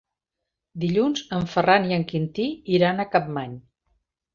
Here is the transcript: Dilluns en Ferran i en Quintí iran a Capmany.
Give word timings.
Dilluns 0.83 1.21
en 1.39 1.47
Ferran 1.53 1.87
i 1.93 1.99
en 2.01 2.09
Quintí 2.15 2.49
iran 2.81 3.01
a 3.01 3.11
Capmany. 3.15 3.59